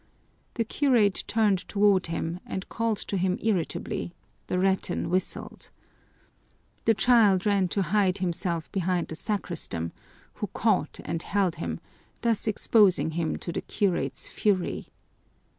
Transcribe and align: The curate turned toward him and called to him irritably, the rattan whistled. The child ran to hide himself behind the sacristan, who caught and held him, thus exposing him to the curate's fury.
The 0.55 0.63
curate 0.63 1.23
turned 1.27 1.59
toward 1.67 2.07
him 2.07 2.39
and 2.43 2.67
called 2.69 2.97
to 2.97 3.17
him 3.17 3.37
irritably, 3.39 4.15
the 4.47 4.57
rattan 4.57 5.11
whistled. 5.11 5.69
The 6.85 6.95
child 6.95 7.45
ran 7.45 7.67
to 7.67 7.83
hide 7.83 8.17
himself 8.17 8.71
behind 8.71 9.09
the 9.09 9.15
sacristan, 9.15 9.91
who 10.41 10.47
caught 10.55 10.99
and 11.05 11.21
held 11.21 11.57
him, 11.57 11.79
thus 12.21 12.47
exposing 12.47 13.11
him 13.11 13.37
to 13.37 13.51
the 13.51 13.61
curate's 13.61 14.27
fury. 14.27 14.87